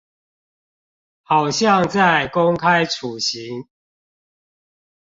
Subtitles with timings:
[1.21, 3.67] 好像在公開處刑